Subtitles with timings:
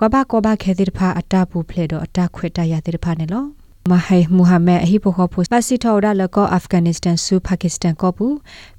[0.00, 3.44] ဝဘကောဘခဲတိဖာအတာပူဖလေတော့အတာခွေတရတိဖာနေလော
[3.88, 8.26] မဟိမူဟာမက်အဟိပိုခေါ်ပိုပါစီထောဒါလကောအာဖဂန်နစ္စတန်ဆူပါကစ္စတန်ကောပူ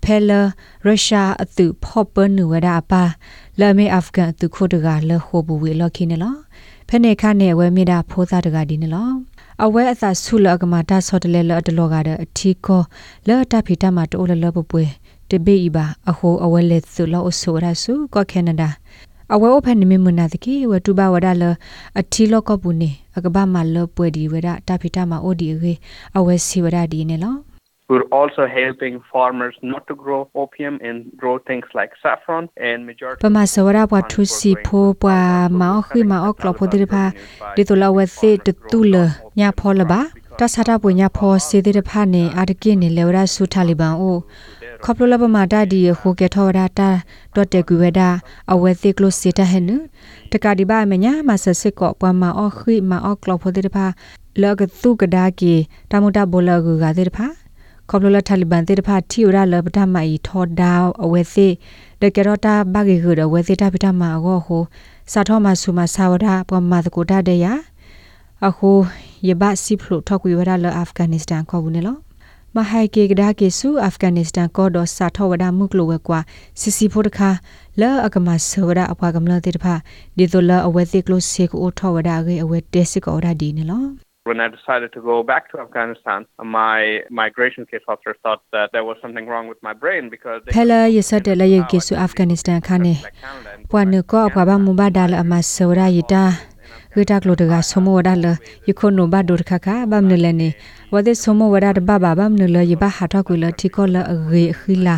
[0.04, 0.32] ဖဲလ
[0.86, 3.04] ရုရှားအသူဖော့ပနူဝဒါပါ
[3.60, 6.36] လမေအာဖဂန်အသူခိုတကလဟိုဘူဝေလော်ခိနေလော
[6.88, 9.10] ဖဲနေခနဲ့ဝဲမိတာဖိုးသားတကဒီနေလော
[9.64, 12.82] အဝဲအသာဆုလကမာတာဆော့တလဲလအတလောကတဲ့အထီကော
[13.28, 14.84] လော်တာဖီတာမတိုးလလပပွေ
[15.30, 18.70] တဘေဤပါအဟိုအဝဲလက်ဆုလောအဆိုရဆုကောကနေဒါ
[19.36, 21.44] အဝဲအဖက်နိမမနာတကီဝတူဘဝဒါလ
[22.00, 25.74] အထီလောကပူနေအကဘာမလပွေဒီဝဒတာဖီတာမအိုဒီရေ
[26.18, 27.36] အဝဲစီဝဒဒီနေလော
[27.92, 33.20] We're also helping farmers not to grow opium and grow things like saffron and majority
[33.24, 37.04] ပမာစဝရဘွားထုစီဖိုးပွားမောက်ခိမောက်ကလဖိုဒီဖာ
[37.56, 38.96] ဒီတိုလာဝဲစေတတူလ
[39.40, 40.00] ညာဖောလပါ
[40.40, 44.18] တဆတာပွညာဖောစေတဲ့ဖာနေအာတကိနေလေဝရဆူထာလီဘန်အို
[44.86, 46.90] ခေါပလိုလပမာတာဒီဟိုကေထောဒါတာ
[47.36, 48.10] တော့တေကွေဒါ
[48.52, 49.70] အဝဲသိကလို့စေတဟဲန
[50.32, 53.86] တကဒီဘာမညာမဆစစ်ကောပွားမအောခိမအောကလဖိုတဲ့ဖာ
[54.42, 55.54] လောကသူကဒါကီ
[55.92, 57.28] တမတာဘောလကူကတဲ့ဖာ
[57.90, 61.48] ခေါပလိုလတာလီဘန်တဲ့ဖာတီရလပဒမအီထောဒါအဝဲသိ
[62.02, 64.64] တကရောတာဘဂေခုဒဝဲသိတာပိတမအကောဟို
[65.12, 67.48] စာထောမဆူမဆာဝဒပွားမတကိုတာတဲ့ရ
[68.48, 68.72] အခု
[69.28, 72.11] ယဘစီဖလို့ထောက်ကွေဝရလအာဖဂန်နစ္စတန်ခေါ်ဘူးနော်
[72.58, 76.20] မဟိုင်ကေကဒါကေဆူအာဖဂန်နစ္စတန်ကောဒိုစာထောဝဒါမုကလိုဝဲကွာ
[76.60, 77.30] စီစီဖို့တခါ
[77.82, 79.76] လောအကမဆဝဒါအပွားကမလတိတဖာ
[80.18, 83.90] ဒီတိုလာအဝဲတိကလိုစေကိုထောဝဒါကေအဝဲတက်စစ်ကောဒါဒီနော်
[84.30, 88.86] When I decided to go back to Afghanistan, my migration case officer thought that there
[88.90, 92.96] was something wrong with my brain because they Pela yesate la yeke su Afghanistan khane
[93.72, 96.24] pwane ko apwa ba mu ba dal ama sora yita
[96.94, 98.26] ဂေတာကလိုတကဆမဝဒါလ
[98.68, 100.50] ယခုနိုဘဒုရခခဘမ်နလနေ
[100.94, 104.96] ဝဒဆမဝဒါဘဘဘမ်နလယဘဟာထကွလတီကောလအဂေခီလာ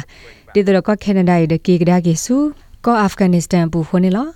[0.53, 2.35] ဒီဒရကကနေဒါရကေကဒါကေဆူ
[2.85, 4.27] ကောအာဖဂန်နစ္စတန်ပူဖိုနေလော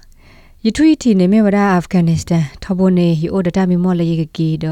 [0.66, 4.66] ယထွီတီနေမေဝဒါအာဖဂန်နစ္စတန်ထဘနေဟီအိုဒတာမီမောလယေကီဒ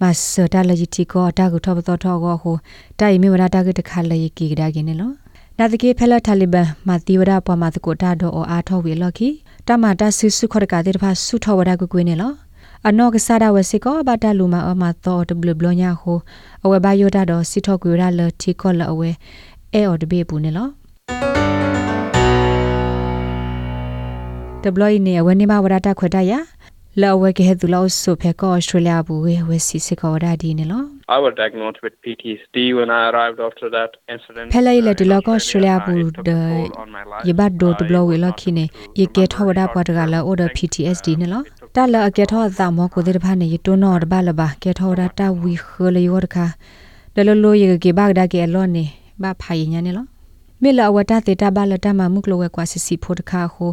[0.00, 2.56] မဆတာလယတီကောတာကုထဘတော်ထောကောဟို
[3.00, 5.10] တိုင်မေဝဒါတာကတခါလယေကီကဒါကေနေလော
[5.60, 9.28] နာတကေဖဲလတာလီဘန်မာတီဝဒါပွားမာတကိုတာဒေါ်အားထောဝေလော်ခီ
[9.66, 12.32] တမတာဆူဆုခရကတဲ့တဖာဆုထောဝဒါကွကွေးနေလော
[12.88, 16.18] အနောကစားတာဝစီကောဘာတလူမအမသောတဘလဘလညာဟို
[16.64, 19.10] အဝဲဘယောတာတော့စီထောကွေရလတီကောလအဝဲ
[19.74, 20.68] အဲအော်တဘေပူနေလော
[24.62, 26.32] တဘလီနေအဝဲနေမဝရတာခွတ်တရ
[27.00, 34.48] လောဝဲကဲသူလောဆုဖဲကောဩစတြေးလျဘူးဝဲဝဲစီစကောဒါဒီနေလော I was diagnosed with PTSD when I arrived after that incident.
[34.54, 36.30] ဖဲလိုက်လက်ဒီလောကဩစတြေးလျဘူးဒ
[37.28, 38.64] ယဘတ်ဒိုတဘလဝဲလခိနေ
[39.00, 41.42] ယကေထောဝဒါပွားတကလာအိုဒ PTSD နေလော
[41.76, 46.46] တလအကေထောသမောကိုတဲ့ဖာနေယတွနောတဘလဘာကေထောဒါတာဝီခလေယောတခါ
[47.14, 48.84] ဒလလိုယကေဘာဒါကေလောနေ
[49.22, 50.06] ဘာဖိုင်ညာနေလော
[50.62, 53.70] မေလဝတာတေတာဘလတာမမုကလောဝဲကွာစီစီဖို့တခါဟို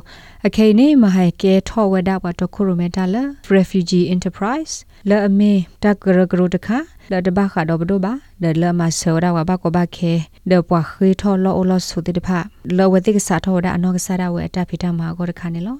[0.47, 3.15] အခေနေမဟိုင်ကေထောဝဒါဘတ်ခုရမေတာလ
[3.55, 4.73] refugee enterprise
[5.09, 5.51] လာအမေ
[5.83, 6.77] တကရဂရတခါ
[7.11, 8.13] လာတဘခါတော့ဘဒဘာ
[8.43, 10.13] ဒလမဆောရာဝဘကဘခေ
[10.51, 12.29] ဒပွားခေထောလောလောဆုတိတဖ
[12.77, 15.77] လောဝတိကစားထောဒါအနောကစားရဝဲအတဖိတမှာကောတခါနေလော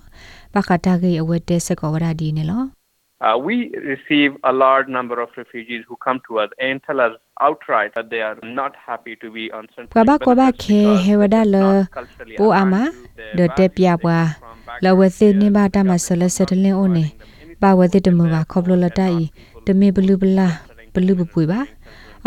[0.53, 2.63] ဘခတာကေအဝဲတဲစကောဝရဒီနေလော
[3.21, 7.13] Uh, we receive a large number of refugees who come to us and tell us
[7.39, 11.55] outright that they are not happy to be on central ကဘာကဘာခေဟေဝဒါလ
[12.39, 12.73] ပိုအာမ
[13.37, 14.27] ဒတက်ပြပွား
[14.83, 17.05] လဝသိနေဘာတမဆလစတလင်းအိုနေ
[17.61, 19.19] ပါဝသိတမဘာခေါပလလတိုင်
[19.67, 20.47] တမေဘလူဘလာ
[20.93, 21.61] ဘလူပပွေပါ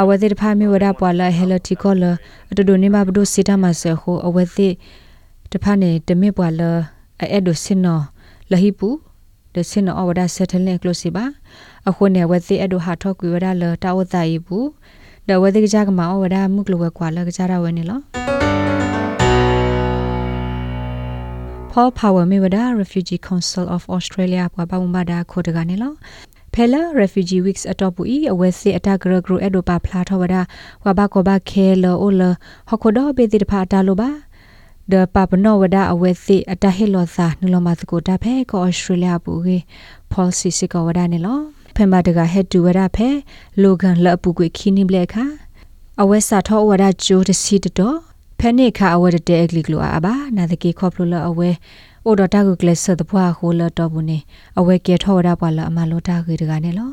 [0.01, 2.05] အဝသိတဖာမီဝဒပွာလာဟဲလတီကောလ
[2.51, 4.69] အတဒိုနေဘာဘဒိုစီတမဆဟိုအဝသိ
[5.53, 6.61] တဖာနေတမေပွာလ
[7.21, 8.01] အဲ့ဒိုစင်နော
[8.51, 8.89] လဟိပူ
[9.59, 11.25] ဒစင်နောအဝဒဆက်ထလင်းကလိုစီပါ
[11.89, 14.67] အခုနေဝသိအဲ့ဒိုဟာထောက်ကွေဝဒလတာဝတိုင်ဘူး
[15.29, 18.01] ဒဝသိကကြကမအဝဒမှုကလဝကွာလကကြရဝဲနေလော
[21.73, 25.93] Paul Power Mewada Refugee Council of Australia ပွားပါမဘာဒါခိုတကနေလော
[26.55, 29.15] ဖဲလာ refugee weeks အတော့ပူဤအဝဲစီအတဂရဂရ
[29.47, 30.43] အဒိုပါဖလာထဝဒါ
[30.85, 32.23] ဝဘကောဘခဲလောအိုလ
[32.69, 34.09] ဟခိုဒဘေတိတဖာတာလိုပါ
[34.93, 39.59] ဒပပနောဝဒါအဝဲစီအတဟေလောသာနုလမသကိုတာဖဲကောဩစတြေးလျပူကေ
[40.13, 41.39] policy စကောဝဒါနေလော
[41.75, 43.09] ဖဖင်မတကဟက်တူဝရဖဲ
[43.63, 45.25] လိုဂန်လအပူကွေခီနိဘလက်ခါ
[46.03, 47.97] အဝဲစာထောဝရဂျိုတစီတတော်
[48.41, 51.51] ဖဲနေခါအဝဲတဲ့အဂလီကလိုအဘာနာတကေခေါပလိုလအဝဲ
[52.07, 54.19] အိုဒတာကုကလဆတ်တဖွာဟိုလတော်ဘူးနေ
[54.59, 56.91] အဝဲကေထောဝရပွာလအမလောတာခေတကနေလော